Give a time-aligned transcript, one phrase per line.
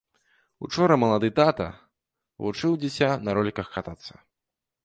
[0.67, 1.69] Учора малады тата
[2.47, 4.13] вучыў дзіця на роліках катацца.